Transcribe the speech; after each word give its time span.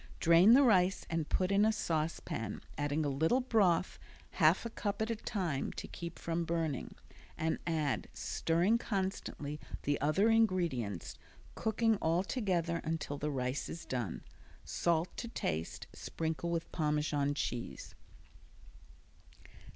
Drain 0.19 0.53
the 0.55 0.63
rice 0.63 1.05
and 1.11 1.29
put 1.29 1.51
in 1.51 1.63
a 1.63 1.71
saucepan, 1.71 2.61
adding 2.75 3.05
a 3.05 3.07
little 3.07 3.39
broth, 3.39 3.99
half 4.31 4.65
a 4.65 4.71
cup 4.71 4.99
at 4.99 5.11
a 5.11 5.15
time, 5.15 5.71
to 5.73 5.87
keep 5.87 6.17
from 6.17 6.43
burning, 6.43 6.95
and 7.37 7.59
add, 7.67 8.07
stirring 8.11 8.79
constantly, 8.79 9.59
the 9.83 10.01
other 10.01 10.27
ingredients, 10.31 11.13
cooking 11.53 11.97
all 11.97 12.23
together 12.23 12.77
until 12.83 13.19
the 13.19 13.29
rice 13.29 13.69
is 13.69 13.85
done. 13.85 14.23
Salt 14.65 15.15
to 15.17 15.27
taste; 15.27 15.85
sprinkle 15.93 16.49
with 16.49 16.71
Parmesan 16.71 17.35
cheese. 17.35 17.93